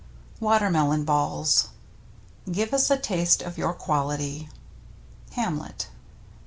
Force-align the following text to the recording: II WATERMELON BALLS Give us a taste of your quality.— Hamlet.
II 0.01 0.47
WATERMELON 0.47 1.05
BALLS 1.05 1.67
Give 2.51 2.73
us 2.73 2.89
a 2.89 2.97
taste 2.97 3.43
of 3.43 3.59
your 3.59 3.75
quality.— 3.75 4.49
Hamlet. 5.33 5.89